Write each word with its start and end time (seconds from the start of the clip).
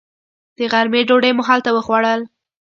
د 0.57 0.59
غرمې 0.71 1.01
ډوډۍ 1.07 1.31
مو 1.35 1.43
هلته 1.49 1.69
وخوړل. 1.73 2.21